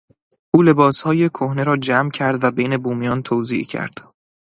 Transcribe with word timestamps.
او 0.55 0.61
لباسهای 0.61 1.29
کهنه 1.29 1.63
را 1.63 1.77
جمع 1.77 2.11
کرد 2.11 2.43
و 2.43 2.51
بین 2.51 2.77
بومیان 2.77 3.23
توزیع 3.23 3.63
کرد. 3.63 3.93